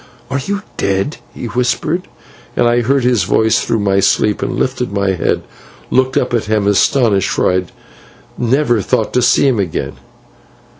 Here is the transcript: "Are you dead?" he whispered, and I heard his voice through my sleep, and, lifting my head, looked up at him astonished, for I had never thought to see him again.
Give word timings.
"Are 0.31 0.41
you 0.43 0.63
dead?" 0.77 1.17
he 1.31 1.45
whispered, 1.45 2.07
and 2.57 2.67
I 2.67 2.81
heard 2.81 3.03
his 3.03 3.21
voice 3.23 3.63
through 3.63 3.81
my 3.81 3.99
sleep, 3.99 4.41
and, 4.41 4.55
lifting 4.57 4.91
my 4.91 5.11
head, 5.11 5.43
looked 5.91 6.17
up 6.17 6.33
at 6.33 6.45
him 6.45 6.65
astonished, 6.65 7.29
for 7.29 7.51
I 7.51 7.53
had 7.53 7.71
never 8.35 8.81
thought 8.81 9.13
to 9.13 9.21
see 9.21 9.47
him 9.47 9.59
again. 9.59 9.93